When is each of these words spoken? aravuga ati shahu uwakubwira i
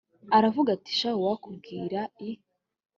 aravuga 0.37 0.69
ati 0.77 0.91
shahu 0.99 1.19
uwakubwira 1.21 1.99
i 2.27 2.29